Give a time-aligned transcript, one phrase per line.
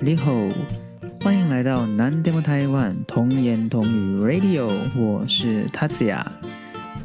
[0.00, 0.32] 你好，
[1.22, 6.24] 欢迎来到南 demo 台湾童言童语 Radio，我是 Tatsuya，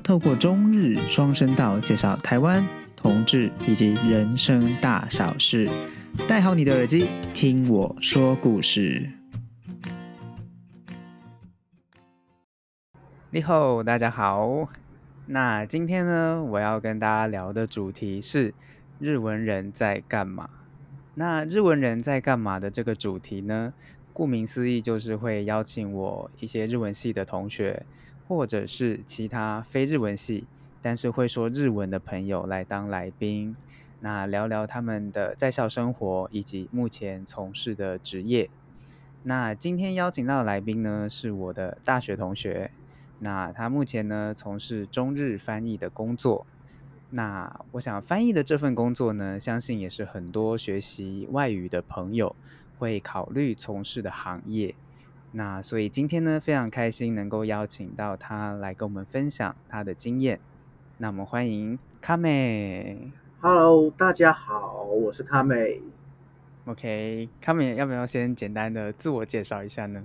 [0.03, 2.63] 透过中日双声道介绍台湾
[2.95, 5.67] 同志以及人生大小事，
[6.27, 9.09] 戴好你的耳机，听我说故事。
[13.31, 14.69] 你好，大家好。
[15.25, 18.53] 那今天呢，我要跟大家聊的主题是
[18.99, 20.47] 日文人在干嘛。
[21.15, 23.73] 那日文人在干嘛的这个主题呢？
[24.13, 27.85] 顾名思义，就是会邀请我一些日文系的同学，
[28.27, 30.45] 或者是其他非日文系
[30.81, 33.55] 但是会说日文的朋友来当来宾，
[33.99, 38.49] 那聊聊他们的在校生活以及目前从事的职业。
[39.23, 42.71] 那今天邀请到的来宾呢，是我的大学同学。
[43.19, 46.45] 那他目前呢从事中日翻译的工作。
[47.15, 52.35] 那我想翻译的这份工作呢，相信也是很多学习外语的朋友
[52.79, 54.73] 会考虑从事的行业。
[55.33, 60.39] 那所以今天呢，非常开心能够邀请到他来跟我们分享他的经验。
[60.97, 63.11] 那我们欢迎卡美。
[63.39, 65.81] Hello，大家好，我是卡美。
[66.65, 70.03] OK，卡美要不要先简单的自我介绍一下呢？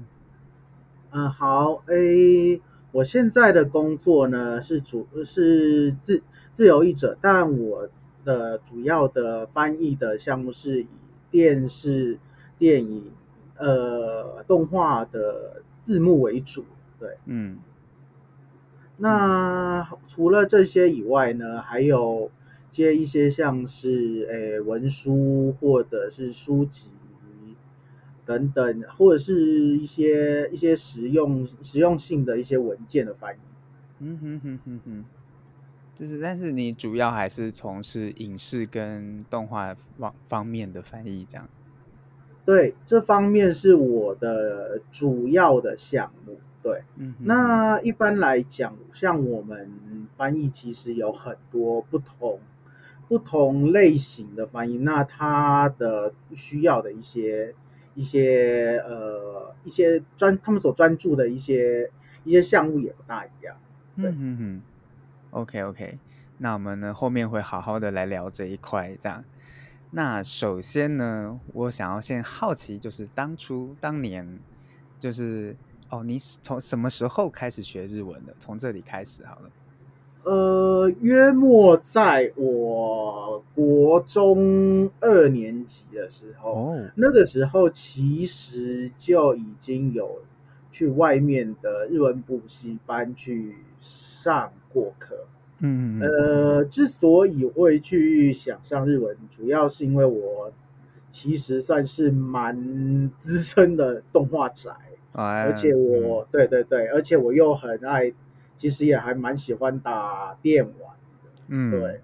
[1.12, 2.61] 嗯，好，诶。
[2.91, 7.89] 我现在的工作呢是主是自自由译者，但我
[8.25, 10.89] 的主要的翻译的项目是以
[11.31, 12.19] 电视、
[12.59, 13.12] 电影、
[13.56, 16.64] 呃动画的字幕为主。
[16.98, 17.59] 对，嗯。
[18.97, 22.31] 那除了这些以外呢，还有
[22.70, 26.91] 接一些像是诶文书或者是书籍。
[28.29, 29.41] 等等，或者是
[29.79, 33.39] 一些一些实用实用性的一些文件的翻译。
[34.01, 35.05] 嗯哼哼哼哼，
[35.95, 41.49] 就是，但是你主要还是从事影视跟动画方方面的翻译，这样。
[42.45, 46.39] 对，这方面是我的主要的项目。
[46.62, 47.15] 对，嗯。
[47.21, 49.71] 那一般来讲，像我们
[50.19, 52.41] 翻译其实有很多不同
[53.09, 57.55] 不同类型的翻译，那它的需要的一些。
[57.98, 61.91] 一些呃，一些专他们所专注的一些
[62.22, 63.56] 一些项目也不大一样。
[63.97, 64.62] 嗯嗯嗯。
[65.31, 65.98] OK OK，
[66.38, 69.25] 那我们呢后面会好好的来聊这一块，这样。
[69.91, 74.38] 那首先呢，我想要先好奇，就是当初当年，
[75.00, 75.56] 就是
[75.91, 78.32] 哦，你从什么时候开始学日文的？
[78.38, 79.50] 从这里开始好了。
[80.31, 90.21] 呃，约莫在我国中二年级的时候，那个时候其实就已经有
[90.71, 95.17] 去外面的日文补习班去上过课。
[95.61, 100.53] 嗯，呃，之所以会去想上日文，主要是因为我
[101.11, 104.72] 其实算是蛮资深的动画宅，
[105.12, 108.12] 而且我对对对，而且我又很爱。
[108.58, 112.02] 其实也还蛮喜欢打电玩的，嗯，对，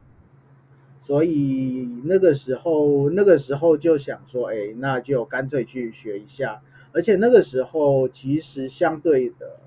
[1.01, 6.63] 所以那个时候那个时候就想说，哎，那就干脆去学一下。
[6.93, 9.59] 而且那个时候其实相对的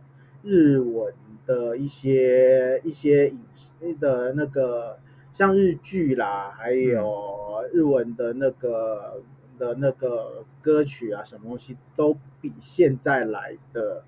[0.41, 1.13] 日文
[1.45, 4.97] 的一些一些影视的那个，
[5.33, 9.21] 像日剧啦，还有日文的那个
[9.59, 14.05] 的那个歌曲啊，什么东西都比现在来的。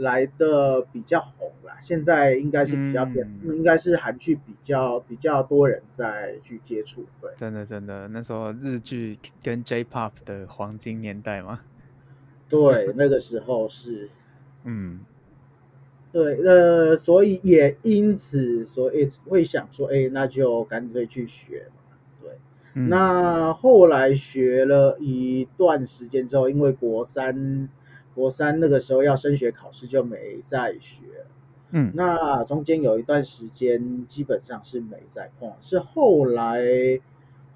[0.00, 11.60] 来的比较红啦，现在应该是比较变，应该是韩剧比较比较多人在去接触，对，真的真的，那时候日剧跟 J-pop 的黄金年代嘛，
[12.48, 14.08] 对， 那个时候是，
[14.64, 15.00] 嗯，
[16.10, 22.38] 对，呃，所以也因此，所以会想说，哎，那就干脆去学嘛，对，
[22.72, 27.68] 那后来学了一段时间之后，因为国三。
[28.14, 31.02] 国三那个时候要升学考试就没再学，
[31.70, 36.60] 嗯，那中间有一段时间基本上是没在碰，是后来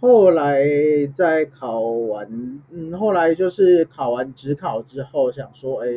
[0.00, 0.64] 后来
[1.12, 5.88] 在考完，嗯，后来就是考完职考之后想说，哎，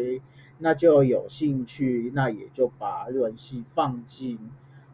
[0.57, 4.39] 那就有兴趣，那也就把日文系放进，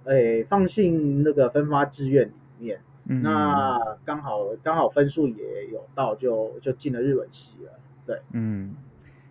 [0.03, 7.71] 哎，放进那个分发志愿里面，那刚好刚好分数也有到，就就进了日文系了，
[8.05, 8.75] 对，嗯。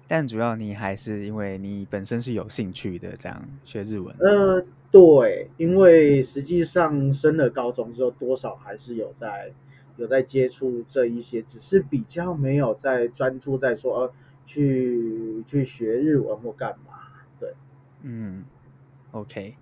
[0.08, 4.14] 但主要你还是因为你本身是有兴趣的，这样学日文。
[4.18, 9.52] 呃，对，因为实际上升了高中之后，多少还是有在
[9.96, 14.12] 有在接触这一些，只是比较没有在专注在说呃
[14.44, 16.94] 去去学日文或干嘛。
[17.40, 17.54] 对，
[18.02, 18.44] 嗯
[19.12, 19.56] ，OK，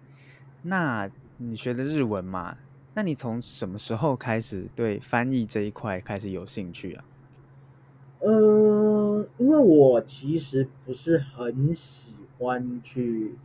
[0.63, 2.57] 那你学的日文嘛？
[2.95, 7.05] 那你从什么时候开始对翻译这一块开始有兴趣啊？
[8.21, 9.00] 呃。
[9.39, 13.37] 因为我其实不是很喜欢去，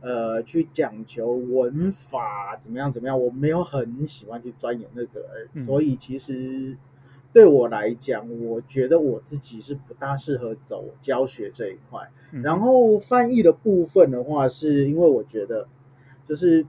[0.00, 5.24] 呃，去讲求文法怎么样怎么样，我没有很喜欢去钻研那个，
[5.60, 6.76] 所以其实
[7.32, 12.10] 对我来讲，我觉得我自己是不大适合走教学这一块。
[12.42, 15.68] 然后翻译的部分的话，是因为我觉得
[16.26, 16.66] 就是。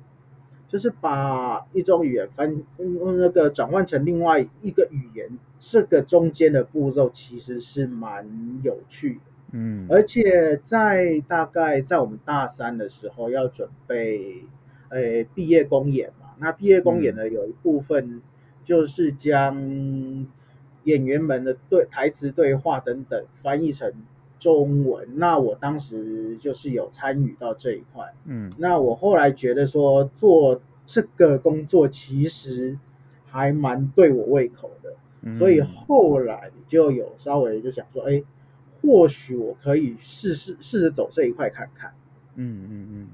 [0.73, 5.29] 就是把一种语言翻那个转换成另外一个语言，
[5.59, 8.27] 这个中间的步骤其实是蛮
[8.63, 9.21] 有趣的，
[9.51, 14.45] 嗯，而且在大概在我们大三的时候要准备，
[14.89, 18.23] 诶毕业公演嘛，那毕业公演呢有一部分
[18.63, 19.55] 就是将
[20.85, 23.93] 演员们的对台词对话等等翻译成
[24.43, 30.61] 中文，那我当时就是有参与到这一块，嗯，那我后来觉得说做。
[30.85, 32.77] 这个工作其实
[33.25, 38.21] 还蛮对我胃口的，所以后来就有稍微就想说，哎，
[38.81, 41.93] 或许我可以试试试着走这一块看看。
[42.35, 43.07] 嗯嗯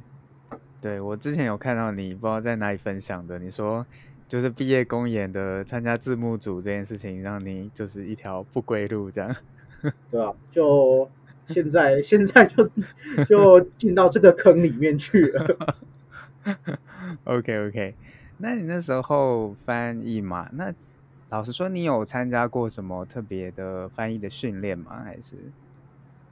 [0.50, 3.86] 嗯，对我之前有看到你不知道在哪里分享的，你说
[4.28, 9.36] 就是毕业公演的参加字幕组这件事情，让你就是一条不归路，这样
[10.10, 10.34] 对啊？
[10.50, 11.08] 就
[11.54, 12.70] 现在 现在就
[13.28, 15.78] 就进到这个坑里面去了。
[17.26, 17.96] OK OK，
[18.38, 20.50] 那你那时候翻译嘛？
[20.54, 20.74] 那
[21.30, 25.02] 老实说，你有参加过什么特别的翻译的训练吗？
[25.04, 25.36] 还是？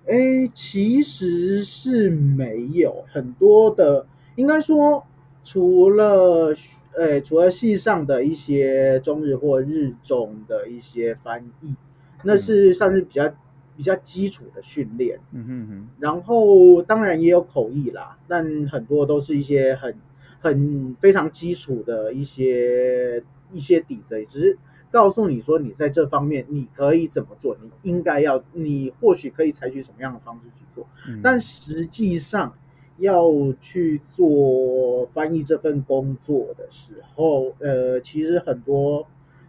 [0.07, 5.05] 哎，其实是没有很多的，应该说
[5.43, 6.55] 除了
[6.95, 11.75] 呃，除了系上的一些中日或日中的一些翻译，
[12.23, 13.31] 那是算是比较
[13.77, 15.21] 比较基础的训练。
[15.31, 15.87] 嗯哼哼。
[15.99, 19.95] 然后当然也有口译啦，但很多都是一些很。
[20.39, 24.59] 很非常基础的一些一些底子，只是
[24.91, 30.87] 告诉你说，你在这方面你可以怎么做，你应该要，你或许可以采取什么样的方式去做。
[31.23, 32.53] 但实际上
[32.99, 39.07] 要去做翻译这份工作的时候，呃，其实很多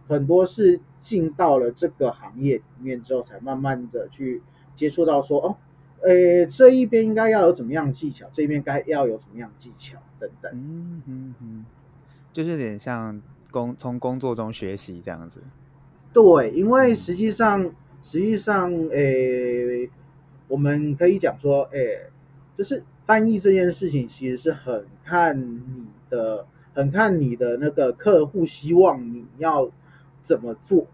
[0.09, 4.41] 很多是进到了这个行业里面之后，才慢慢的去
[4.75, 5.55] 接触到说，哦，
[6.01, 9.97] 呃，这一边应该要有怎么样的技巧，这一边该要有什么样的技巧。
[10.19, 11.65] 等等，嗯嗯嗯，
[12.33, 13.21] 就是有点像
[13.51, 15.41] 工从工作中学习这样子。
[16.11, 19.89] 对，因为实际上实际上，诶，
[20.49, 22.09] 我们可以讲说，诶，
[22.57, 29.71] 就是翻译这件事情，其实是很看你的，很看你的那个客户希望你要
[30.21, 30.87] 怎么做。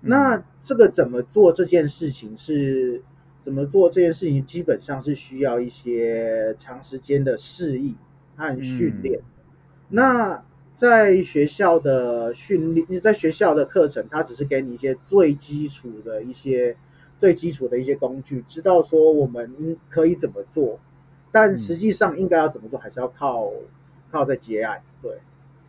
[0.00, 3.02] 那这个怎么做这件事情是
[3.40, 7.96] 怎么做这件事情，基本上是需要一些长时间的适应。
[8.34, 9.20] 和训练，
[9.90, 10.42] 那
[10.72, 16.74] 在学校的训练，你在学校的课程，它只是给你一些最基础的一些
[17.18, 20.80] 最基础的一些工具，知道说我们应可以怎么做，
[21.30, 23.52] 但实际上应该要怎么做，还是要靠
[24.10, 24.82] 靠在接案。
[25.02, 25.18] 对，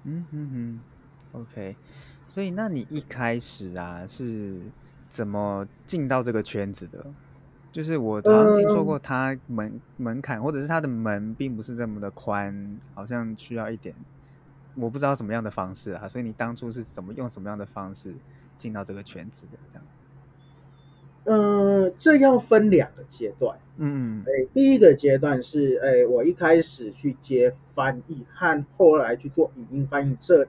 [0.06, 0.80] 嗯嗯嗯
[1.34, 1.76] ，OK，
[2.34, 4.60] 所以那你一开始啊是
[5.08, 7.06] 怎么进到这个圈子的？
[7.72, 13.94] 就是我好像听说过，它门门槛或者是它的门并不是这么的宽，好像需要一点，
[14.74, 16.08] 我不知道什么样的方式啊。
[16.08, 18.16] 所以你当初是怎么用什么样的方式
[18.58, 19.60] 进到这个圈子的？
[19.72, 19.86] 这样？
[21.26, 23.56] 呃，这要分两个阶段。
[23.78, 30.48] 嗯，哎，第一个阶段是，哎，我一开始去接翻译和后来去做语音翻译，这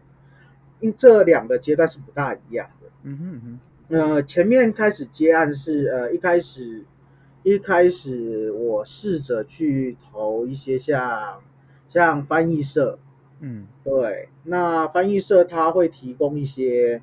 [0.85, 2.89] 因这两个阶段是不大一样的。
[3.03, 3.61] 嗯哼哼。
[3.89, 6.85] 呃，前面开始接案是，呃，一开始。
[7.47, 11.43] 一开始我试着去投一些像
[11.91, 12.99] 像翻译社，
[13.39, 17.03] 嗯，对，那翻译社他会提供一些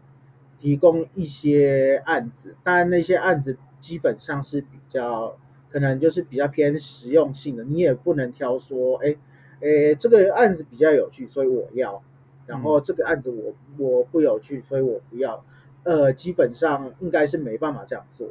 [0.58, 5.38] 提供一些案子，但那些案子基本上是比较
[5.70, 9.16] 可能就是比较偏实用性的，你也不能挑说，哎，
[9.62, 12.02] 哎，这个案子比较有趣，所以我要，
[12.51, 15.41] 然后这个案子我我不有趣，所以我不要，
[15.84, 18.27] 呃，基本上应该是没办法这样做。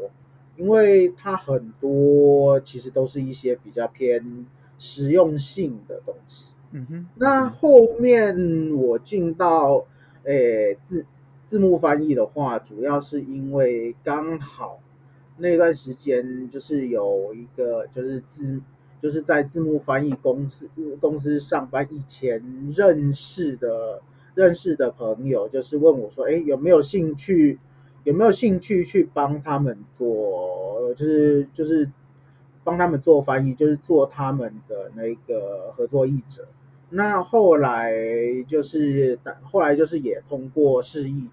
[0.56, 4.44] 因为它很多其实都是一些比较偏
[4.78, 6.52] 实用性的东西。
[6.72, 7.06] 嗯哼。
[7.14, 9.86] 那后面我进到
[10.24, 11.06] 诶字
[11.46, 14.80] 字幕翻译的话，主要是因为刚好
[15.38, 18.60] 那段时间就是有一个就是字
[19.00, 20.68] 就是在字幕翻译公司
[21.00, 24.02] 公司上班以前认识的
[24.34, 27.58] 认识的朋友，就是问我说：“哎，有没有兴趣？”
[28.02, 31.90] 有没有兴趣去帮他们做，就是就是
[32.64, 36.48] 帮他们做翻译，就是做他们的那个合作译者。
[36.88, 37.92] 那后来
[38.48, 41.28] 就是后来就是也通过示意，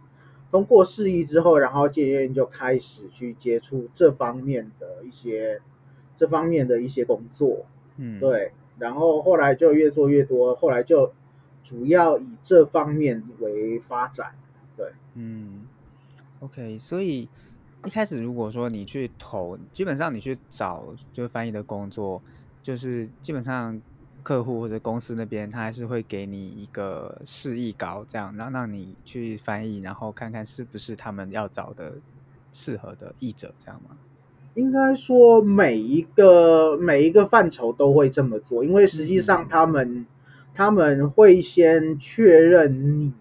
[0.51, 5.61] 通过示意之后，然后渐渐就开始去接触这方面的一些
[6.17, 11.13] 这方面的一些工作，嗯，对，然后后来就越做越多，后来就
[11.67, 14.33] 主要以这方面为发展，
[14.77, 15.65] 对，嗯
[16.39, 17.27] ，OK，所以
[17.85, 22.21] 一开始如果说你去投，基本上你去找就是翻译的工作，
[22.63, 23.81] 就是基本上。
[24.23, 31.93] 客户或者公司那边，他还是会给你一个示意稿，这样，然后让你去翻译，然后看看是不是他们要找的
[32.51, 33.95] 适合的译者，这样吗？
[34.55, 40.05] 应该说每一个每一个范畴都会这么做，因为实际上他们
[40.57, 43.13] 他们会先确认你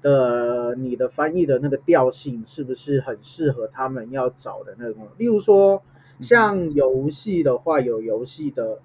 [0.00, 5.08] 的你的翻译的那个调性是不是很适合他们要找的那种。
[5.18, 5.82] 例如说，
[6.20, 8.78] 像游戏的话，有游戏的。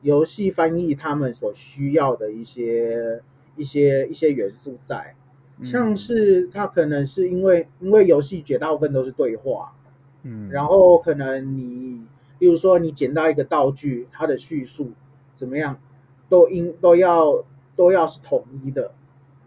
[0.00, 3.20] 游戏翻译他们所需要的一些
[3.56, 5.16] 一些一些元素在，
[5.64, 9.74] 像是他可能是因为因为游戏绝大部分都是对话，
[10.22, 12.06] 嗯，然后可能你，
[12.38, 14.92] 例如说你捡到一个道具，它的叙述
[15.36, 15.80] 怎么样，
[16.28, 17.44] 都应都要
[17.76, 18.92] 都要是统一的，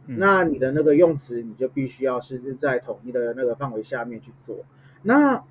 [0.05, 4.57] 那你的那个用词你就必须要是在统一的那个范围下面去做，
[5.03, 5.43] 那。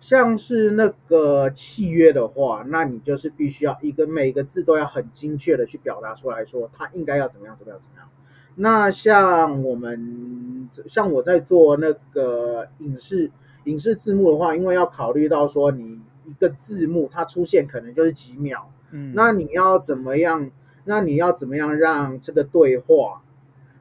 [0.00, 8.08] 像是那个契约的话，那你就是必须要一个每一个字都要很精确的去表达出来说，它应该要怎么样怎么样怎么样。
[8.54, 13.32] 那像我们像我在做那个影视
[13.64, 20.48] 影视字幕的话，因为要考虑到说你一个字幕它出现可能就是几秒，嗯，那你要怎么样？
[20.88, 23.22] 那你要怎么样让这个对话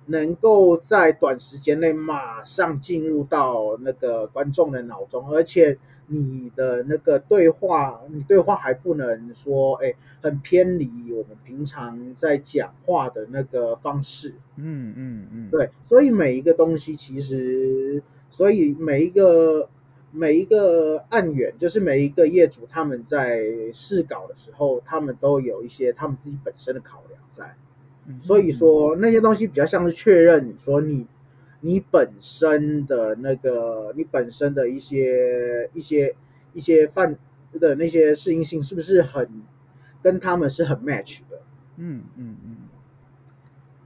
[0.08, 5.80] 能够在短时间内马上进入到那个观众的脑中，而且。
[6.10, 14.34] 你的那个对话，你对话还不能说，哎，很偏离我们平常在讲话的那个方式。
[14.56, 19.68] 嗯嗯嗯，对，所以每一个东西其实，所以每一个
[20.12, 27.56] 每一个案源，就是每一个业主他们在试稿的时候，他们都有一些他们自己本身的考量在。
[28.22, 31.08] 所以说那些东西比较像是确认，你说你。
[31.60, 36.16] 你本身的那个，你本身的一些一些
[36.54, 37.18] 一些范
[37.60, 39.28] 的那些适应性，是不是很
[40.04, 41.42] 跟他们是很 match 的？
[41.78, 42.58] 嗯嗯嗯。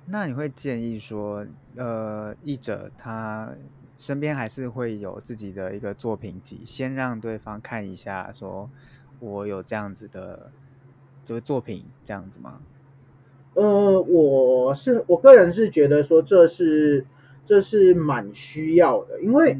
[0.08, 1.48] 那你会建议说，
[1.78, 3.56] 呃，译者他
[4.01, 8.67] 身边还是会有自己的一个作品集，先让对方看一下，说
[9.20, 10.51] 我有这样子的
[11.24, 12.62] 这个作品，这样子吗？
[13.53, 17.05] 呃，我是我个人是觉得说这是。
[17.43, 19.58] 这是蛮需要的，因为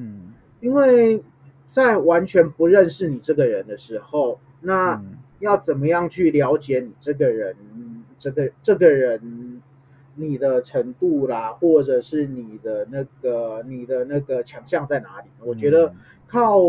[0.60, 1.24] 因为
[1.66, 5.04] 在完全不认识你这个人的时候，那
[5.40, 7.56] 要怎么样去了解你这个人，
[8.20, 9.51] 这个这个人
[10.16, 15.30] 你的程度啦，或者是你的那个你的那个强项在哪里？
[15.44, 15.94] 我觉得
[16.28, 16.60] 靠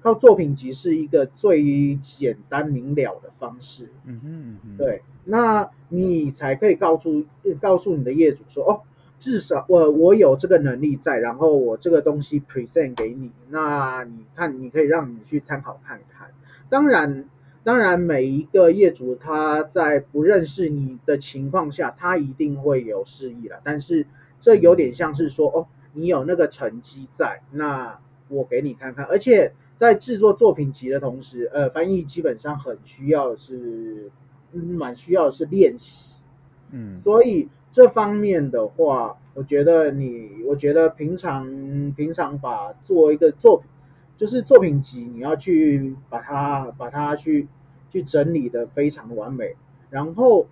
[0.00, 3.88] 靠作品集是一个最简单明了的方式。
[4.04, 7.24] 嗯哼，对，那你才可以告诉
[7.60, 8.82] 告诉你的业主说哦。
[9.16, 16.30] 至少我我有这个能力在，然后我这个东西 present 给你，那你看你可以让你去参考看看。
[16.68, 17.24] 当然，
[17.64, 23.60] 当然每一个业主他在不认识你的情况下，他一定会有示意了。
[23.64, 24.06] 但是
[24.38, 29.04] 这有点像是说，哦，你有那个成绩在，那我给你看看。
[29.06, 34.10] 而且在制作作品集的同时，呃，翻译基本上很需要是，
[34.52, 36.22] 蛮需要是练习，
[36.70, 37.48] 嗯，所以。
[37.74, 43.68] 这方面的话，我觉得你，我觉得平常平常把做一个作品，
[44.16, 47.48] 就是作品集，你要去把它把它去
[47.90, 49.56] 去整理的非常完美，
[49.90, 50.46] 然后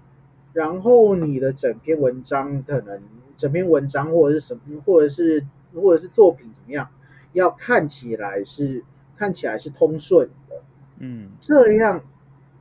[0.52, 3.02] 然后你的整篇文章可能
[3.36, 6.88] 整篇文章或者是什么，或者是或者是作品怎么样，
[7.32, 8.84] 要看起来是
[9.16, 10.62] 看起来是通顺的，
[10.98, 12.02] 嗯，这样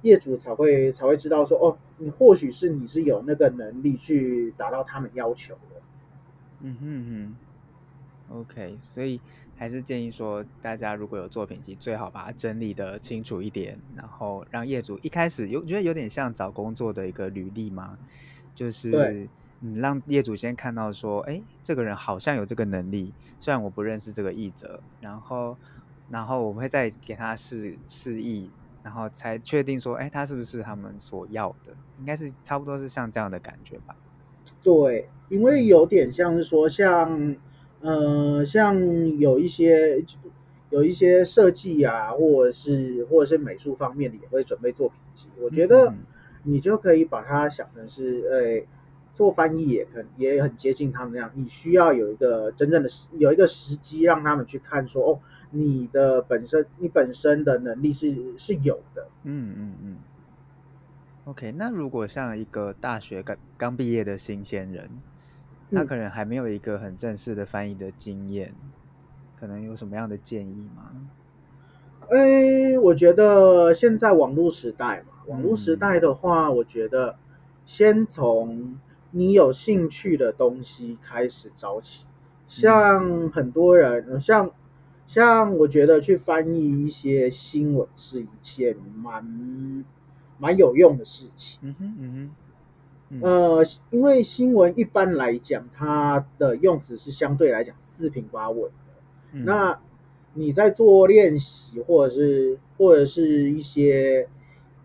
[0.02, 1.78] 业主才会才会知道说哦。
[2.04, 5.82] 你或许是你是有那个能力去达到他们要求的，
[6.62, 7.36] 嗯哼
[8.28, 9.22] 哼，OK，所以
[9.62, 17.96] 还是建议说，大家如果有作品集，最好把它整理的清楚一点，然后让业主一开始有觉得有点像找工作的一个履历嘛，
[18.56, 25.56] 就是你让业主先看到说，哎，这个人好像有这个能力，虽然我不认识这个译者，然后
[26.10, 28.50] 然后我们会再给他示示意。
[28.84, 31.72] 然后才确定说，哎，他是不是他们所要的？
[32.00, 33.96] 应该是差不多是像这样的感觉吧。
[34.64, 37.36] 对，因为有点像是说，像，
[37.82, 40.04] 呃，像有一些
[40.70, 45.28] 有一些设计啊，或者是或者是美术方面的也会准备作品集。
[45.40, 45.94] 我觉得
[46.44, 48.68] 你就可以把它想成是，哎，
[49.12, 55.20] 做翻译也很也很接近他们那样，你需要有一个真正的有一个时机让他们去看说哦，
[55.52, 59.08] 你的本身你本身的能力是是有的。
[59.24, 59.98] 嗯嗯嗯。
[61.26, 64.90] OK，那如果像一个大学刚刚毕业的新鲜人，
[65.72, 68.54] 他可能还没有一个很正式的翻译的经验，
[69.40, 70.92] 可能有什么样的建议吗？
[72.10, 77.18] 哎，我觉得现在网络时代嘛，网络时代的话，我觉得
[77.66, 78.78] 先从
[79.12, 82.06] 你有兴趣的东西开始找起。
[82.48, 84.52] 像很多人，像
[85.08, 89.86] 像我觉得去翻译一些新闻是一件蛮。
[90.38, 91.60] 蛮有用的事情。
[91.62, 92.32] 嗯哼，嗯哼，
[93.22, 98.72] 呃，因为新闻一般来讲，它的用词是相对来讲四平八稳的。
[99.44, 99.80] 那
[100.34, 104.30] 你在做练习，或者是或者是一些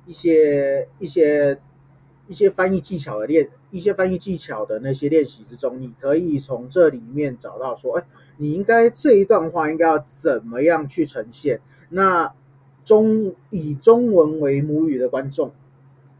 [0.07, 1.61] 一些一些
[2.27, 8.05] 一些翻译技巧的练，一些翻译技巧的那些练习之中，你可以从这里面找到说，哎，
[8.39, 11.61] 你应该这一段话应该要怎么样去呈现？
[11.89, 12.35] 那
[12.85, 15.53] 中以中文为母语的观众，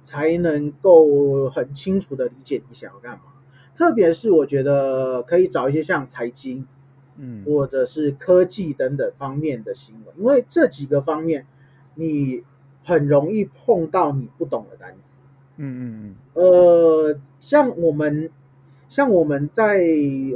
[0.07, 3.25] 才能够很清楚的理解你想要干嘛。
[3.77, 6.65] 特别是我觉得可以找一些像财经，
[7.17, 11.45] 嗯，或者是科技等等方面的新闻，因为这几个方面
[11.97, 12.45] 你
[12.85, 15.17] 很容易碰到你不懂的单词。
[15.57, 16.15] 嗯嗯嗯。
[16.35, 18.31] 呃，像我们
[18.89, 19.83] 像我们在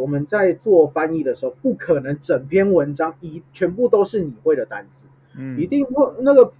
[0.01, 5.07] 我们在做翻译的时候，不可能整篇文章一全部都是你会的单词。
[5.57, 6.53] 一定会那个，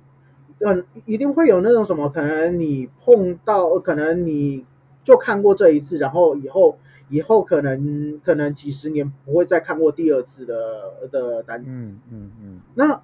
[0.61, 4.67] 嗯，一定会有那种什么，可能你碰到，可能你
[5.03, 11.71] 就看过这一次，然后以后以后可能可能几十年不会再看过第二次的的单子。
[11.73, 12.61] 嗯嗯嗯。
[12.75, 13.03] 那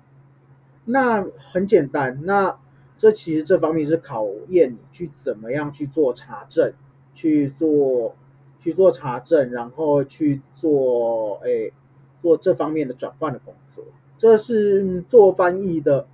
[0.84, 2.58] 那很简单，那
[2.98, 6.74] 这其实这方面是考验你去怎么样去做查证，
[7.14, 8.14] 去做
[8.60, 11.72] 去做查证，然后去做哎
[12.20, 13.82] 做这方面的转换的工作。
[14.18, 16.06] 这是做翻译的，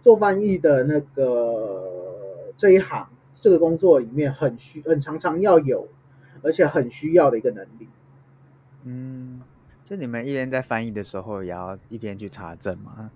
[0.00, 5.88] 做翻译的那个这一行这个工作里面很需很常常要有，
[6.42, 7.88] 而且很需要的一个能力。
[8.84, 9.40] 嗯，
[9.84, 13.10] 就你们一边在翻译的时候，也要一边去查证吗？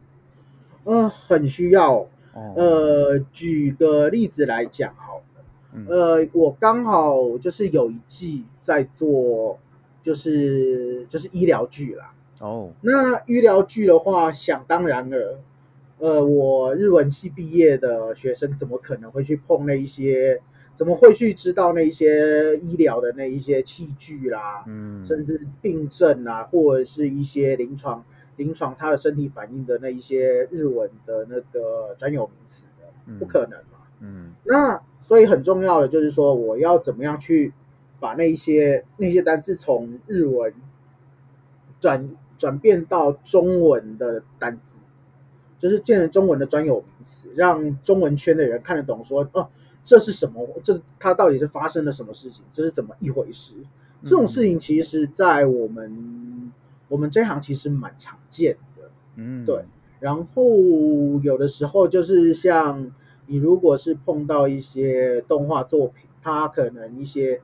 [0.85, 2.07] 嗯，很需要。
[2.57, 9.57] 呃，举个例子来讲好了，呃，我刚好就是有一季在做，
[10.03, 12.13] 就是就是医疗剧啦。
[12.41, 15.39] 哦，那医疗剧的话，想当然了，
[15.99, 20.43] 呃，我日文系毕业的学生怎么可能会去碰那一些？
[20.75, 24.65] 怎么会去知道那一些医疗的那一些器具啦？
[24.67, 28.05] 嗯，甚至病症啊，或者是一些临床
[28.37, 33.79] 临床他的身体反应的那一些日文的那个专有名词的，不可能嘛？
[34.01, 37.53] 嗯，那所以很重要的就是说，我要怎么样去
[38.01, 40.53] 把那一些那些单词从日文
[41.81, 42.17] 转。
[42.37, 44.77] 转变到中文的单词，
[45.59, 49.05] 就是变成中文的专有名词，让中文圈的人看得懂。
[49.05, 49.49] 说哦，
[49.85, 50.47] 这是什么？
[50.63, 52.45] 这它到底是发生了什么事情？
[52.51, 53.55] 这是怎么一回事？
[54.03, 56.53] 这种事情其实，在我们
[56.89, 58.91] 我们这行其实蛮常见的。
[59.17, 59.65] 嗯，对。
[60.01, 60.45] 然后
[61.23, 62.93] 有的时候就是像
[63.27, 67.41] 你如果是碰到一些动画作品，它可能一些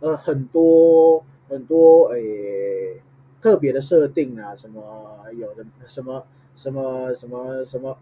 [0.00, 3.00] 呃很多很多诶。
[3.38, 6.24] 特别的设定啊，什么有的什么
[6.56, 7.96] 什么什么什么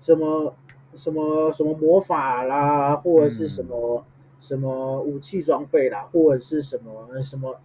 [0.00, 0.54] 什么
[0.94, 4.04] 什么什么魔法啦，或者是什么
[4.38, 7.58] 什么武器装备啦，或者是什么什么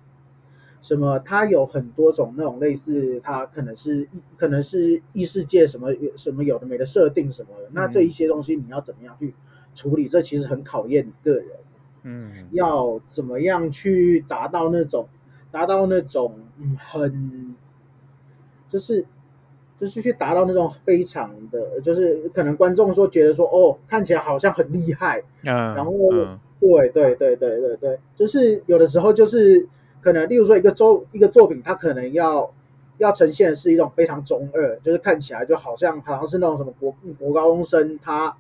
[0.81, 9.35] 什么，它有很多种那种类似，它可能是可能是异世界什么什么有的没的设定什么的，那这一些东西你要怎么样去
[9.75, 10.07] 处理？
[10.07, 11.47] 这其实很考验你个人，
[12.03, 15.07] 嗯，要怎么样去达到那种。
[15.51, 17.55] 达到那种嗯很，
[18.69, 19.03] 就是
[19.79, 25.91] 就是去达到那种非常的，就是可能观众说觉得说哦看起来好像很厉害，嗯，然后
[26.59, 29.67] 对对对对对对，就是有的时候就是
[30.01, 32.51] 可能例如说一个周一个作品，它可能要
[32.97, 38.35] 要呈现是一种非常中二，就是看起来就好像好像是那种什么国国高中生他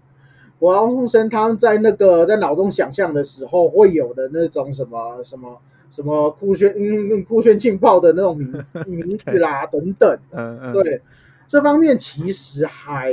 [0.59, 5.57] 国高中生他在那个在脑中想象的时候会有的那种什么什么。
[5.91, 8.53] 什么酷炫嗯酷炫劲爆的那种名
[8.85, 11.01] 名字啦等等，嗯嗯，对，
[11.49, 13.11] 这方面其实还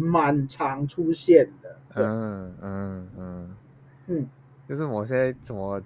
[0.00, 3.50] 蛮常出现的，嗯嗯嗯。
[4.06, 4.28] 嗯，
[4.64, 5.82] 就是某些什么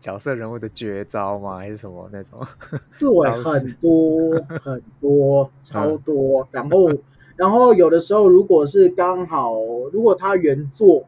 [0.00, 1.58] 角色人物的绝招吗？
[1.58, 2.44] 还是什么那种？
[2.98, 3.08] 对，
[3.44, 6.90] 很多很多超多，然后
[7.36, 9.54] 然后有的时候如果是刚好
[9.92, 11.04] 如果他原作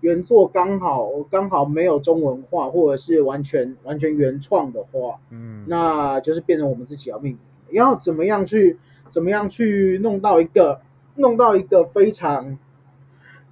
[0.00, 7.40] 原作刚好刚好没有中文化，或者是完全完全原创的话，嗯，那就是变成我们自己要命名，
[7.70, 8.78] 要怎么样去
[9.12, 10.80] 怎么样去弄到一个
[11.14, 12.58] 弄到一个非常，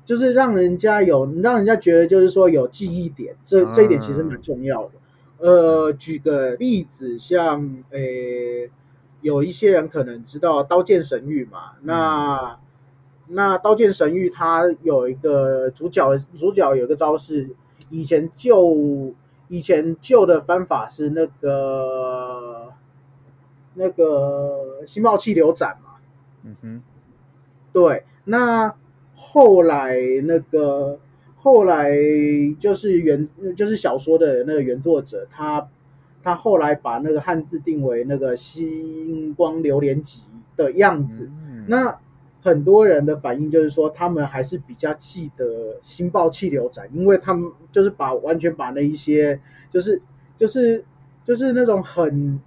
[0.05, 4.91] 就是让人家有让人家觉得就是说有记忆点，这这一点其实蛮重要的。
[5.39, 8.69] 呃，举个例子，像诶，
[9.21, 12.59] 有一些人可能知道《刀剑神域》嘛，那。
[13.33, 17.49] 那《刀剑神域》它有一个主角，主角有个招式，
[17.89, 19.15] 以前旧
[19.47, 22.50] 以前旧的方法是那个
[23.75, 25.91] 那个星爆气流斩嘛。
[26.45, 26.83] 嗯哼。
[27.73, 28.75] 对，那
[29.15, 30.99] 后来那个
[31.37, 31.97] 后来
[32.59, 35.69] 就是原就是小说的那个原作者，他
[36.23, 40.25] 他后来把那个汉字定为那个星光流连集
[40.57, 41.31] 的样子。
[41.67, 42.01] 那
[42.43, 50.03] 很多人的反应就是说，他们还是比较记得星爆气流斩，因为他们就是把完全把那一些，就是
[50.37, 50.85] 就是
[51.25, 52.41] 就是那种很，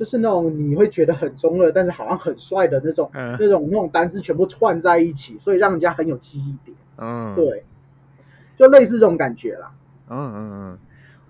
[0.00, 6.74] 就是那种你会觉得很中二，但是好像很帅的那种那种那种单字全部串在一起，所以让人家很有记忆点。
[6.96, 7.66] 嗯，对，
[8.56, 9.70] 就类似这种感觉啦。
[10.08, 10.78] 嗯嗯嗯。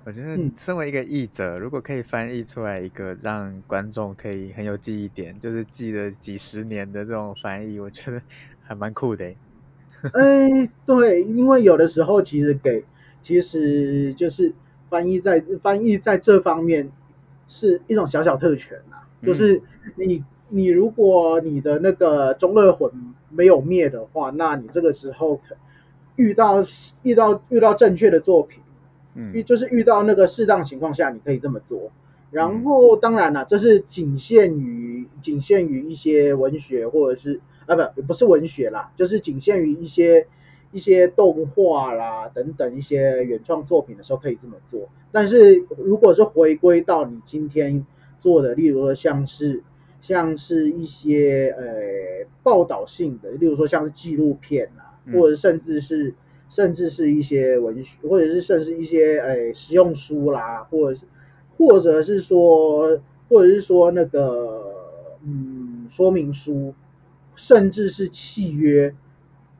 [0.04, 8.22] 我觉得，身为一个译者，如果可以翻译出来一个让观众可以很有记忆点，就是记得几十年的这种翻译，我觉得
[8.62, 9.34] 还蛮酷的。
[10.14, 12.84] 哎，对，因为有的时候其实给，
[13.20, 14.54] 其实就是
[14.88, 16.90] 翻译在翻译在这方面
[17.50, 18.96] 是一种小小特权呐。
[19.26, 19.60] 就是
[19.96, 22.90] 你你如果你的那个中二魂
[23.28, 25.40] 没有灭的话，那你这个时候
[26.14, 26.64] 遇到
[27.02, 28.62] 遇到遇到正确的作品。
[29.34, 31.90] 遇就是遇到那个适当情况下，你可以这么做。
[32.30, 40.28] 然后当然了，这是仅限于仅限于一些文学或者是啊不不是文学啦，就是仅限于一些
[40.72, 44.88] 一些动画啦等等一些原创作品的时候可以这么做。
[45.12, 47.86] 但是如果是回归到你今天
[48.18, 49.62] 做的，例如说像是
[50.00, 56.14] 像是一些呃报道性的，例如说像是纪录片啊，或者甚至是。
[56.52, 61.06] 甚至是一些文学，或者是甚至一些诶实用书啦，或者是
[61.56, 64.74] 或者是说，或者是说那个
[65.24, 66.74] 嗯说明书，
[67.36, 68.92] 甚至是契约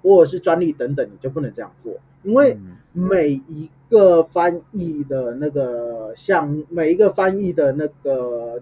[0.02, 2.58] 或者是专利等等，你就不能这样做，因为
[2.92, 8.60] 每一个翻译的那个像每一个翻译的那个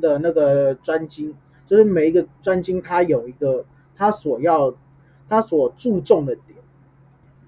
[0.00, 1.34] 的那个专精，
[1.66, 3.64] 就是每一个专精，它有一个
[3.96, 4.74] 它所要
[5.28, 6.58] 它所注重的点。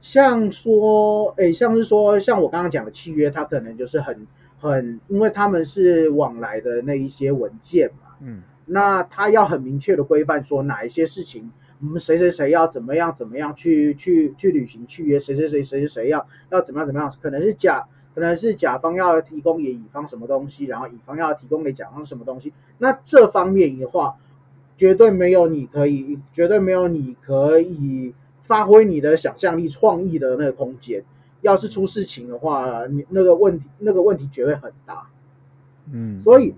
[0.01, 4.27] 像说，哎，像是说，像我刚刚讲的契约，它可能就是很
[4.59, 11.51] 很，因为他们是往来的那一些文件嘛，嗯，那他要很明确的规范说哪一些事情，
[11.85, 24.17] 我们谁谁谁要怎么样怎么样去去去履行契约，谁谁谁谁谁谁要要怎么样怎么样，可能是甲可能是甲方要提供给乙方什么东西，然后乙方要提供给甲方什么东西，那这方面的话，
[24.77, 28.15] 绝对没有你可以，绝对没有你可以。
[28.47, 31.03] 发挥你的想象力、创意的那个空间，
[31.41, 35.09] 要是出事情的话，你那个问题那个问题绝对很大。
[35.91, 36.55] 嗯，所以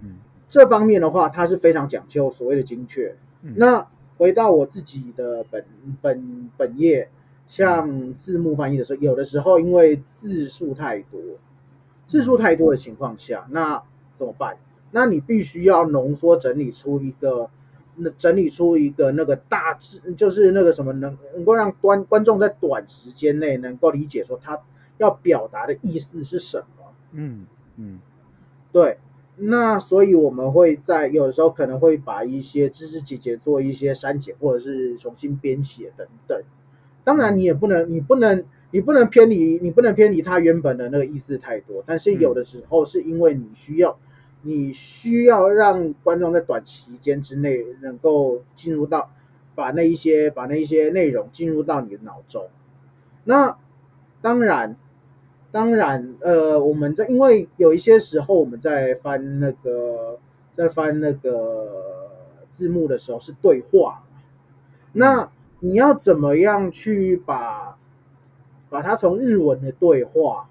[0.48, 3.16] 这方面的话，它是非常讲究所谓的精确。
[3.40, 3.86] 那
[4.18, 5.64] 回到我自己的本
[6.00, 7.10] 本本业，
[7.48, 11.20] 像字幕翻译的时候，有的时候因为字数太多，
[12.06, 13.82] 字数太多的情况下，那
[14.14, 14.56] 怎么办？
[14.90, 17.50] 那你必须要浓缩整理出一个。
[17.98, 24.60] 那整理出一个那个大致，就是那个什么能能够让观观众在短时间内能够理解说他
[24.98, 26.92] 要表达的意思是什么。
[27.12, 28.00] 嗯嗯，
[28.70, 28.98] 对。
[29.36, 36.42] 那所以我们会在有的时候可能会把一些知识姐姐做一些删减，或者是重新编写等等。
[37.04, 41.82] 当然你也不能，你不能，你不能偏离，你不能偏离他原本的那个意思太多。
[41.86, 43.98] 但是有的时候是因为你需要。
[44.42, 49.10] 你需要让观众在短期间之内能够进入到，
[49.56, 52.46] 把那一些把那一些内容进入到你的脑中。
[53.24, 53.58] 那
[54.20, 54.76] 当然，
[55.56, 60.18] 当然，呃，我们在因为有一些时候我们在翻那个
[60.52, 62.20] 在翻那个
[62.52, 64.04] 字幕的时候是对话，
[64.92, 67.78] 那你要怎么样去把
[68.68, 70.50] 把它从日文的对话？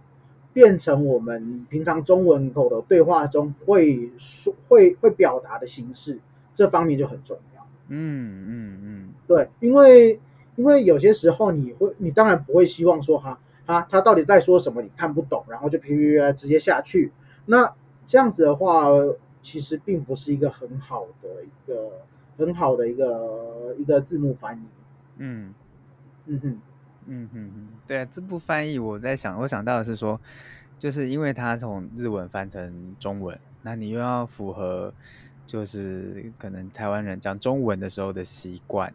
[0.53, 6.19] 变成我们平常中文口的对话中会说会会表达的形式，
[6.55, 7.67] 这方面就很重要。
[7.89, 10.19] 嗯嗯嗯，对，因为
[10.55, 17.11] 因为有些时候你会，你当然不会希望说哈，他他到底在说什么，你看不懂，然后就噼噼啪直接下去。
[17.45, 17.73] 那
[18.05, 18.87] 这样子的话，
[19.41, 22.01] 其实并不是一个很好的一个
[22.37, 24.61] 很好的一个一个字幕翻译。
[25.17, 25.53] 嗯
[26.25, 26.61] 嗯哼。
[27.07, 30.19] 嗯嗯嗯，对，字幕翻译我在想，我想到的是说，
[30.79, 34.91] 就是因为他从日文翻成中文，那你又要符合，
[35.45, 38.91] 就是可能台湾人讲中文的时候的习惯，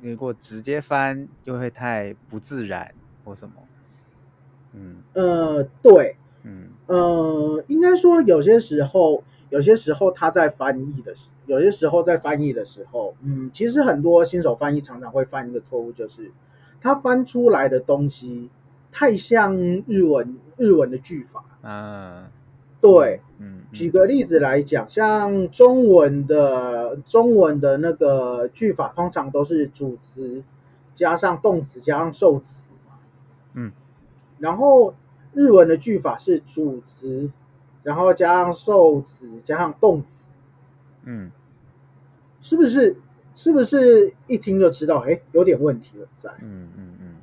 [0.00, 2.92] 如果直接翻又会太不自然
[3.24, 3.54] 或什么。
[4.72, 16.32] 嗯呃对，嗯呃应该说有些时候，有些时候他在翻译的时，有些时候在翻译的时候，嗯，其实很多新手翻译常常会犯一个错误，就是。
[16.80, 18.50] 他翻出来的东西
[18.92, 22.30] 太像日文，日文的句法啊。
[22.80, 30.44] 对，嗯，举个例子来讲，像中文的中文的那个句法，通常都是主词
[30.94, 32.94] 加上动词加上受词嘛。
[33.54, 33.72] 嗯，
[34.38, 34.94] 然后
[35.32, 37.30] 日文的句法是主词，
[37.82, 40.26] 然后加上受词加上动词。
[41.04, 41.30] 嗯，
[42.40, 42.96] 是不是？
[43.34, 44.98] 是不是一听就知道？
[44.98, 46.28] 哎，有点问题了，在。
[46.42, 47.14] 嗯嗯嗯。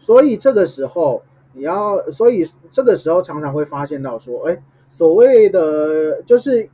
[0.00, 6.68] 所以这个时候你要，所以这个时候常常会发现到说，哎，所谓的就是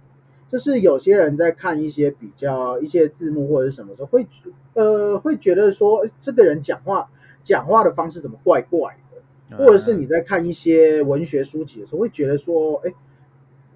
[0.49, 4.27] 就是有些人在看一些比较一些字幕或者是什么时候会
[4.73, 7.11] 呃会觉得说，这个人讲话
[7.43, 8.97] 讲话的方式怎么怪怪
[9.51, 12.95] 的，或者是你在看一些文学书籍的时候会觉得说，哎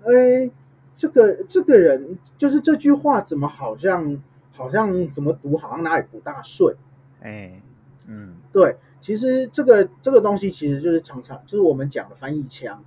[0.04, 0.50] 哎。
[0.94, 4.22] 这个这个人就是这句话怎么好像
[4.52, 6.76] 好像怎么读好像哪里不大顺，
[7.22, 7.62] 哎，
[8.06, 12.84] 嗯，对，其实这个这个东西其实就是常常就是我们讲的翻译腔，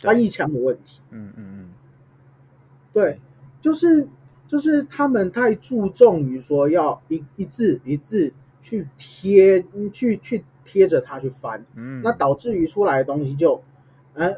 [0.00, 1.70] 翻译腔的问题，嗯嗯嗯，
[2.92, 3.18] 对，
[3.58, 4.06] 就是
[4.46, 13.62] 就是他们太注重于说要一一字一字去贴去去贴着它去翻，嗯，那导致于出来的东西就，
[14.14, 14.36] 嗯。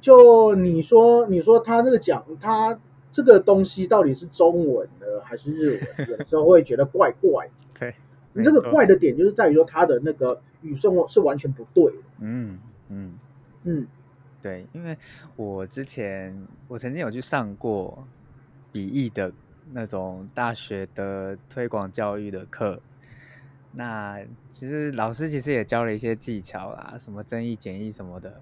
[0.00, 2.76] 就你说，你说他这个讲，他
[3.12, 6.08] 这个东西到底是中文的还是日文？
[6.08, 7.48] 有时候会觉得怪怪。
[7.78, 7.94] 对，
[8.32, 12.02] 你这个怪的点就是在于说他的那个语顺是完全不对的。
[12.18, 12.58] 嗯
[12.88, 13.14] 嗯
[13.62, 13.86] 嗯，
[14.42, 14.98] 对，因为
[15.36, 18.04] 我之前我曾经有去上过
[18.72, 19.32] 笔译的
[19.70, 22.80] 那种大学的推广教育的课，
[23.74, 28.40] 那其实老师其实也教了一些技巧啦，什么增益减益什么的。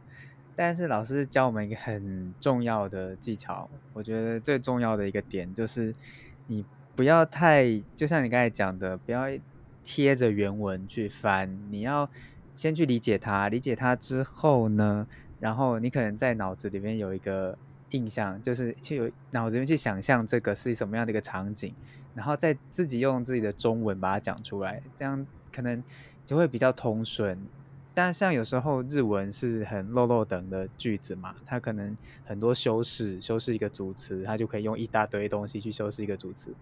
[0.54, 5.94] 但是老师教我们一个很重要的技巧，我觉得最重要的一个点就是，
[6.46, 6.62] 你
[6.94, 9.22] 不要太，就像你刚才讲的，不要
[9.82, 12.08] 贴着原文去翻，你要
[12.52, 15.06] 先去理解它，理解它之后呢，
[15.40, 17.56] 然后你可能在脑子里面有一个
[17.92, 21.74] 印象，就是去有脑子里面去想象这个是什么样的一个场景，
[22.14, 25.82] 然后再自己用自己的中文把它讲出来，这样可能
[26.24, 27.38] 就会比较通顺。
[27.94, 31.94] 但像有时候日文是很漏漏等的句子嘛，它可能
[32.24, 36.54] 很多修饰，修饰一个主词，它就可以用一大堆东西去修饰一个主词。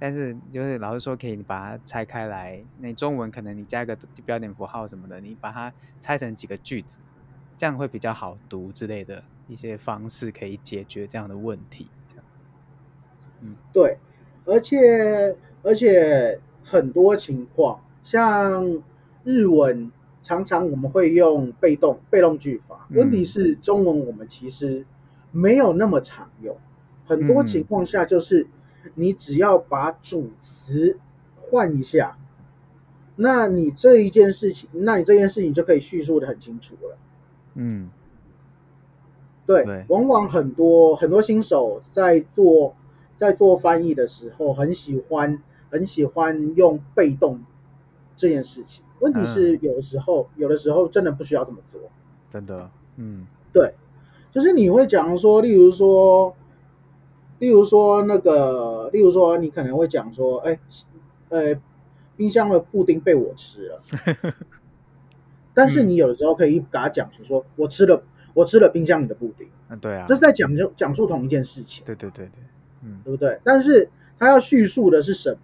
[0.00, 6.98] 但是就是老师说可以把它拆开来，那中文可能你加一个标点符号什么的，你把它拆成几个句子，
[7.56, 11.86] 这样会比较好读之类的一些方式可以解决这样的问题。
[12.08, 12.24] 这样，
[13.42, 13.96] 嗯，对，
[14.44, 18.82] 而且而且很多情况像
[19.24, 19.90] 日文。
[20.24, 24.86] 常常我们会用被动被动句法，问题是中文我们其实
[25.32, 26.56] 没有那么常用。
[27.04, 28.46] 很多情况下就是
[28.94, 30.96] 你只要把主词
[31.40, 32.16] 换一下，
[33.16, 36.96] 那你这一件事情，那你这件事情就可以叙述的很清楚了。
[37.54, 37.90] 嗯，
[39.44, 42.76] 对，往往很多很多新手在做
[43.22, 47.44] 在做翻译的时候，很喜欢很喜欢用被动
[48.16, 48.82] 这件事情。
[48.98, 51.82] 问题是有的时候，有的时候真的不需要这么做。
[52.28, 53.74] 真的，嗯，对，
[54.32, 56.34] 就是你会讲说，例如说，
[57.38, 60.58] 例如说那个，例如说，你可能会讲说，哎，
[61.28, 61.54] 呃，
[62.16, 63.80] 冰箱的布丁被我吃了。
[65.54, 68.02] 但是你有的时候可以给他讲出说，我吃了，
[68.34, 69.48] 我吃了冰箱里的布丁。
[69.68, 71.86] 嗯，对啊，这是在讲就讲述同一件事情。
[71.86, 72.42] 对对对对，
[72.82, 73.40] 嗯，对不对？
[73.44, 75.38] 但是他要叙述的是什么？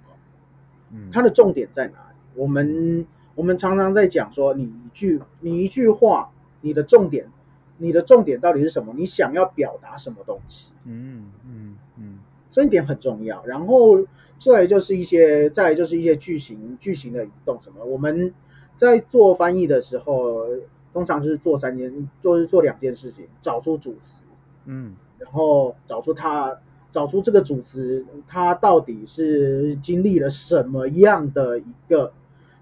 [0.93, 2.17] 嗯，他的重点在哪里？
[2.35, 3.07] 我们。
[3.35, 7.31] 我们常常在讲说，你一句你一句话，你的重点，
[7.77, 8.93] 你的重点到底是什么？
[8.97, 10.73] 你想要表达什么东西？
[10.83, 12.19] 嗯嗯嗯，
[12.51, 13.47] 这一点很重要。
[13.47, 14.05] 然后
[14.41, 17.85] 再来就是一些，再就是一些句型句型的移动什么。
[17.85, 18.35] 我们
[18.77, 20.45] 在做翻译的时候，
[20.93, 24.23] 通常就是做三件，就是做两件事情：找出主词，
[24.65, 26.59] 嗯，然后找出它，
[26.91, 32.13] 找出这个组词，它到底是经历了什么样的一个。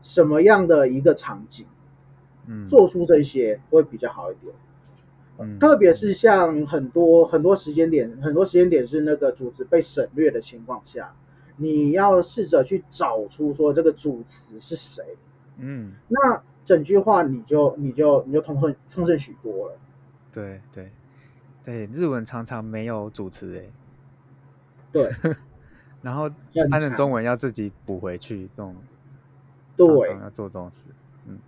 [0.03, 1.67] 什么样的一个场景，
[2.47, 4.55] 嗯，做出这些会比较好一点。
[5.39, 11.13] 嗯，特别是像很多很多时间点，很多时间点是那个组词被省略的情况下，
[11.57, 15.03] 你要试着去找出说这个主词是谁，
[15.59, 19.77] 嗯，那整句话你就你就你就通顺通顺许多了。
[20.31, 20.93] 对对
[21.65, 23.65] 对，日文常常没有主词哎。
[24.97, 25.11] 对，
[26.03, 26.31] 然后
[26.71, 28.75] 翻成中文要自己补回去，这种
[29.77, 29.87] 对
[30.23, 30.85] 要做这种事。
[31.27, 31.39] 嗯，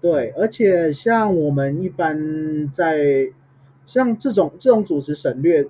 [0.00, 3.32] 对，而且像我们一般在
[3.86, 5.68] 像这种这种主持省略，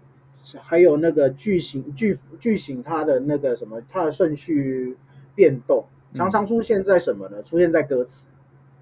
[0.62, 4.96] 还有那个句型句句型它的那个什么它的顺序
[5.34, 7.42] 变动，常常出现在什么呢？
[7.42, 8.26] 出现在歌词。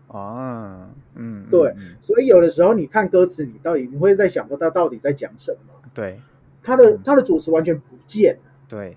[0.08, 5.74] 啊，嗯，对，所以有的时候你看歌词，你到底你会在想说他到底在讲什么？
[5.92, 6.18] 对，
[6.68, 8.38] 他的他的主持完全不见。
[8.68, 8.96] 对，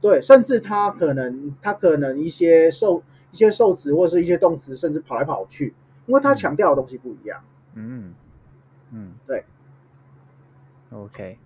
[0.00, 3.02] 对，甚至他可能他可能一些受
[3.32, 5.74] 一些受词或者是一些动词，甚至跑来跑去，
[6.06, 7.42] 因为他强调的东西不一样。
[7.74, 8.14] 嗯
[8.92, 9.44] 嗯，对。
[10.90, 11.38] OK，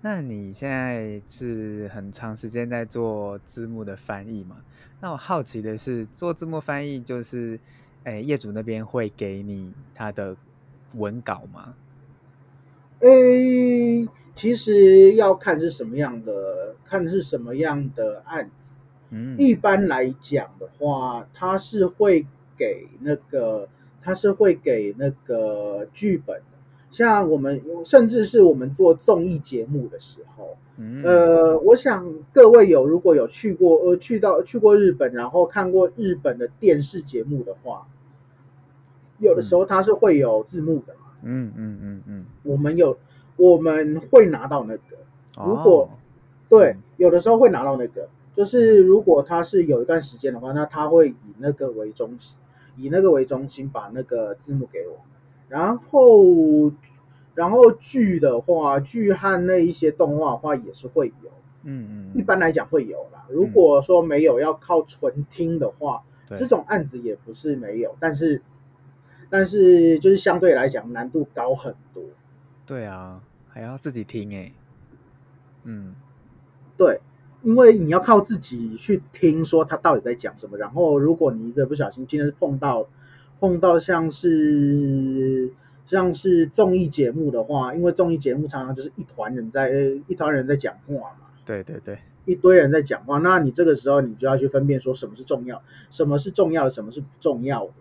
[0.00, 4.56] 那你现在是很长时间在做字幕的翻译嘛？
[5.00, 7.58] 那我好奇的是，做字幕翻译就是。
[8.04, 10.36] 哎，业主那边会给你他的
[10.94, 11.72] 文稿吗？
[13.02, 18.74] 哎，其实要看是什么样的，看是什么样的案子。
[19.10, 22.24] 嗯，一般来讲的话，他是会
[22.56, 23.68] 给那个，
[24.00, 26.40] 他是会给那个剧本。
[26.90, 30.56] 像我们，甚至是我们做综艺节目的时候，
[31.02, 37.88] 呃，我想各位有如果有去过，呃，去到去过日本，然后看过日本的电视节目的话，
[39.18, 41.11] 有的时候它是会有字幕的嘛。
[41.22, 42.98] 嗯嗯嗯嗯，我们有
[43.36, 44.96] 我们会拿到那个，
[45.44, 45.88] 如果
[46.48, 52.36] 对，有的时候会拿到那个，就是如果他是有一段时间的话，那他会以那个为中心，
[52.76, 54.98] 以那个为中心把那个字幕给我。
[55.48, 56.72] 然后，
[57.34, 61.30] 然后剧的话，剧和那一些动画的话也是会有，
[61.64, 63.26] 嗯嗯，一般来讲会有啦。
[63.30, 66.02] 如果说没有要靠纯听的话，
[66.36, 68.42] 这种案子也不是没有，但是，
[69.32, 72.04] 但是就是相对来讲难度高很多。
[72.66, 74.52] 对啊，还要自己听哎，
[75.64, 75.94] 嗯，
[76.76, 77.00] 对，
[77.42, 80.58] 因为你要靠自己去听，说他到底在讲什么。
[80.58, 82.86] 然后，如果你一个不小心今天是碰到。
[83.40, 85.52] 碰到像是
[85.84, 89.68] 像是综艺节目的话，因为综艺节目常常就是一团人在
[90.06, 97.72] 一团人在讲话嘛，对对对，一堆人在讲话，那你这个时候你就要去分辨说什么是重要，什么是重要的，什么是不重要的，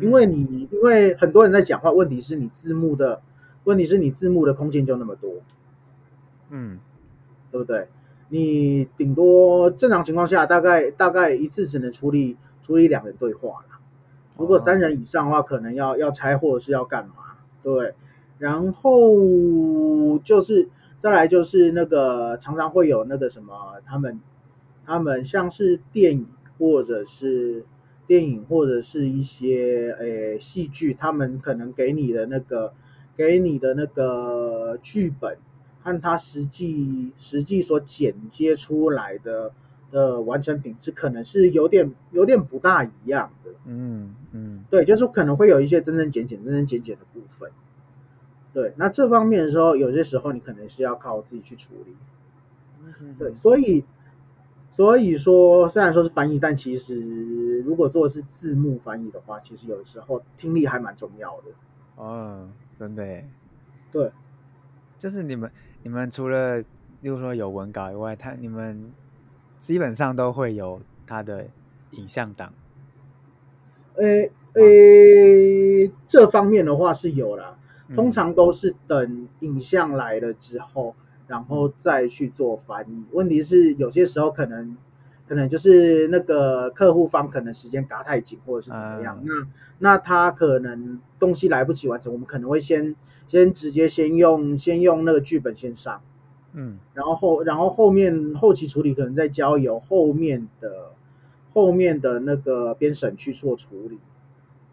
[0.00, 3.20] 因为你因为很多人在讲话，问题是你字幕的
[3.64, 5.34] 问题是你字幕的空间就那么多，
[6.50, 6.78] 嗯，
[7.50, 7.88] 对不对？
[8.28, 13.64] 你顶多正常情况下大概大概一次只能处理处理两人对话
[14.36, 17.14] 如果三人以上的话，可能要要拆或者是要干嘛？
[17.62, 17.94] 对，
[18.38, 20.68] 然后就是
[20.98, 24.20] 再来就是那个常常会有那个什么，他们
[24.84, 26.26] 他们像是电影
[26.58, 27.64] 或者是
[28.06, 32.72] 电影或者是一些诶戏剧，他们可能给你的那个
[33.16, 35.38] 给你的那个剧本
[35.82, 39.52] 和他实际实际所剪接出来的。
[39.90, 47.52] 的完成品质可能是有点有点不大一样的，嗯嗯，对，就是可能会有一些增增减减、增增减减的部分。
[48.52, 51.94] 对，那这方面的时候，有些时候你可能是要靠自己去处理。
[53.20, 53.84] 对，所以
[54.74, 61.44] 所以说，虽然说是翻译，但其实如果做的是字幕翻译的话，其实有的时候听力还蛮重要的。
[61.94, 63.22] 哦，真的。
[63.92, 64.10] 对，
[64.98, 65.48] 就是你们
[65.84, 66.66] 你们除了例
[67.02, 68.92] 如说有文稿以外，他你们。
[69.56, 71.46] 基本上都会有他的
[71.92, 72.52] 影像档，
[73.94, 77.56] 诶诶，这方面的话是有啦，
[77.94, 80.94] 通常都是等影像来了之后，
[81.26, 83.04] 然后再去做翻译。
[83.12, 84.76] 问题是有些时候可能
[85.26, 89.32] 可能就是那个客户方可能时间嘎太紧，或者是怎么样，那
[89.78, 92.94] 那他可能东西来不及完成，我们可能会先
[93.26, 96.00] 先直接先用先用那个剧本先上。
[96.56, 100.92] 嗯，然后后，然后后面后期处理可能再交由后面的
[101.52, 103.98] 后面的那个编审去做处理。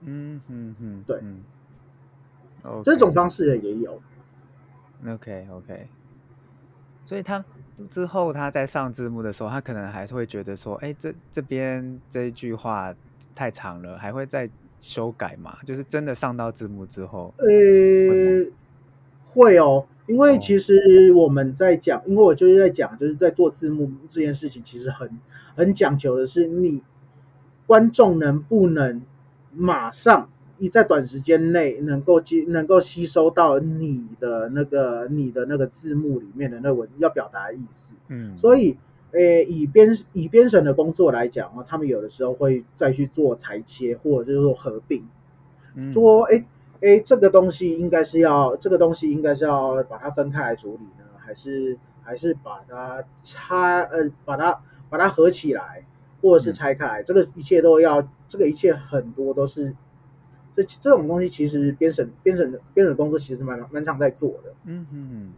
[0.01, 1.19] 嗯嗯嗯，对，
[2.61, 3.99] 哦，这种方式的也有。
[5.07, 5.87] OK OK，
[7.05, 7.43] 所以他
[7.89, 12.93] 之后他在上字幕的时候，他可能还是会觉得说，哎，这这边这一句话
[13.35, 14.49] 太长了，还会再
[14.79, 15.57] 修改嘛？
[15.65, 18.51] 就是真的上到字幕之后，呃，
[19.25, 19.85] 会哦。
[20.07, 25.09] 因为其实我们在讲，因为我就是在讲，就是在做字幕这件事情，其实很
[25.55, 26.81] 很讲究的是你
[27.65, 29.01] 观众能不能
[29.53, 30.29] 马上
[30.61, 37.95] 你在短时间内能够接能够吸收到你的那个你的那个字幕里面的那文要表达的意思。
[38.09, 38.77] 嗯，所以
[39.11, 45.03] 诶，以编以编审的工作来讲啊，他们有的时候会再去做裁切，或者就是说合并，
[45.91, 46.45] 说诶
[46.81, 55.87] 诶，这个东西应该是要这个东西应该是要把它分开来处理呢，还是还是把它拆呃把它把它合起来，
[56.21, 59.75] 或者是拆开来，这个一切都要，这个一切很多都是
[60.53, 64.53] 这这种东西，其实编审编审的编审工作其实蛮蛮常在做的。
[64.65, 65.33] 嗯哼。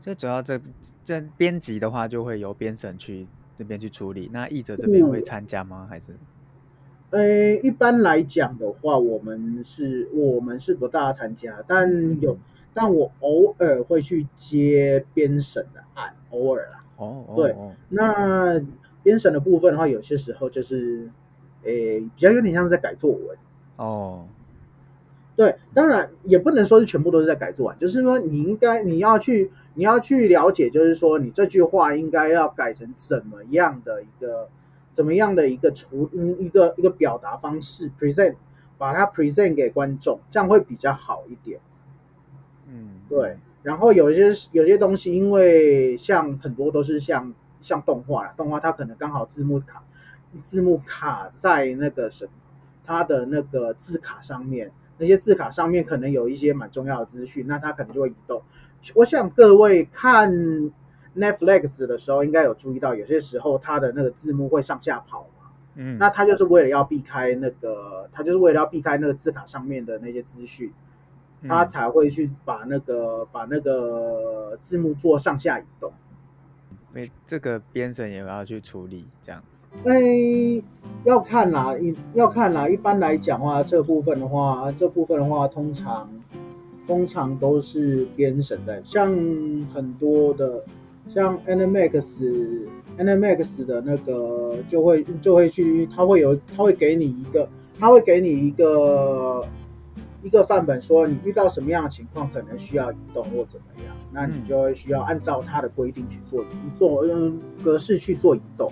[0.00, 0.58] 最主要这
[1.04, 4.30] 这编辑的话，就会由编审去这边去处理。
[4.32, 5.86] 那译者这边会参加吗？
[5.90, 6.16] 还是？
[7.10, 12.38] 呃，一般来讲的话，我们是我们是不大参加，但有，
[12.72, 16.84] 但我偶尔会去接编审的案，偶尔啦。
[16.96, 17.54] 哦，对，
[17.90, 18.58] 那
[19.02, 21.10] 编审的部分的话，有些时候就是，
[21.64, 23.36] 诶，比较有点像是在改作文。
[23.84, 24.26] 哦。
[25.36, 34.50] 对，当然也不能说是全部都是在改作文，就是说你应该你要去你要去了解，就是说你这句话应该要改成怎么样的一个
[34.92, 38.34] 怎么样的一个处嗯一个一个表达方式，present
[38.76, 41.58] 把它 present 给观众，这样会比较好一点。
[42.68, 43.38] 嗯，对。
[43.62, 49.82] 然后有一些有些东西，因为像很多都是像像动画啦，动画它可能刚好字幕卡
[50.42, 52.30] 字幕卡在那个什么
[52.90, 54.72] 它的那个字卡上面。
[54.98, 58.42] 那些字卡上面可能有一些蛮重要的资讯，那它可能就会移动。
[58.96, 60.32] 我想各位看
[61.16, 65.52] Netflix 的时候，应该有注意到，有些时候它的那个字幕会上下跑嘛。
[65.76, 70.72] 嗯，那它就是为了要避开那个，它就是为了要避开那个字卡上面的那些资讯，
[71.46, 75.92] 它才会去把那个把那个字幕做上下移动。
[76.94, 79.40] 因为这个编程也要去处理，这样。
[79.84, 80.62] 哎，
[81.04, 82.68] 要看啦，一要看啦。
[82.68, 86.08] 一般来讲话，这部分的话，这部分的话，通常
[86.86, 88.82] 通常都是编审的。
[88.84, 89.10] 像
[89.72, 90.62] 很多的，
[91.08, 97.48] 像 Animax，Animax 的那个就会就会去，他会有他会给你一个，
[97.78, 99.46] 他会给你一个
[100.22, 106.44] 一个范本，说你遇到什么样的情况可能需要移动或怎么样，那你就会需要按照他的规定去做
[106.74, 108.70] 做嗯格式去做移动。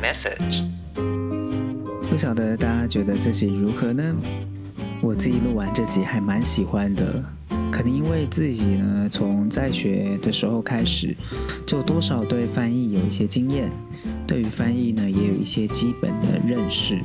[0.00, 0.62] Message，
[2.08, 4.14] 不晓得大家觉得这集如何呢？
[5.02, 7.22] 我自己录完这集还蛮喜欢的，
[7.70, 11.16] 可能因为自己呢从在学的时候开始，
[11.66, 13.70] 就多少对翻译有一些经验，
[14.24, 17.00] 对于翻译呢也有一些基本的认识，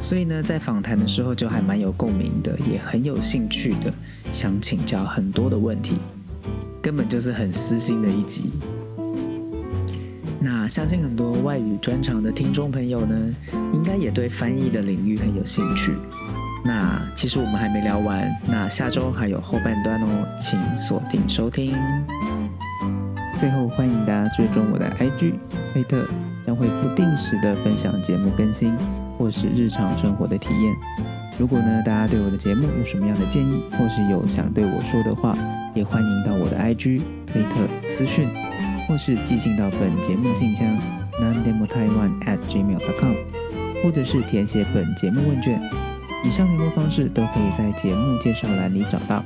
[0.00, 3.92] 所以呢在访谈的时候就还蛮有共鸣的，也很有兴趣的
[4.32, 5.96] 想请教很多的问题，
[6.80, 8.50] 根本就是很私心的一集。
[10.48, 13.16] 那相信很多外语专长的听众朋友呢，
[13.72, 15.92] 应该也对翻译的领域很有兴趣。
[16.64, 21.74] 那其实我们还没聊完，那下周还有后半段哦，请锁定收听。
[23.40, 25.34] 最后欢迎大家追踪我的 IG，
[25.72, 26.06] 推特
[26.46, 28.72] 将会不定时的分享节目更新
[29.18, 30.72] 或是日常生活的体验。
[31.40, 35.36] 如果呢大家对我的节目有什么样的建议，或是有想对我说的话，
[35.74, 38.45] 也欢迎到我的 IG 推特私讯。
[38.86, 40.66] 或是寄信到本节目信箱
[41.20, 43.14] n o n d e m o t a i w a n at gmail.com，
[43.82, 45.60] 或者是填写本节目问卷。
[46.24, 49.22] 以上联络方式都可以在节目介绍栏里找到。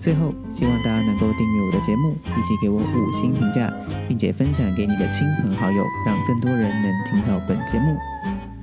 [0.00, 3.72] 最后，希望大家能够订阅我的节目，以及给我五星评价，
[4.08, 7.96] 并且分享给你的亲朋好友，让更多人能听到本节目。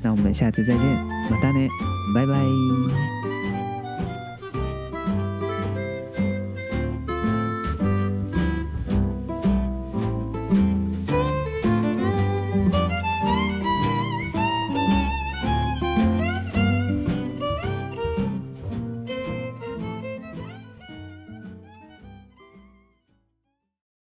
[0.01, 0.83] 那我们下次再见，
[1.29, 1.67] 马达呢，
[2.15, 3.22] 拜拜。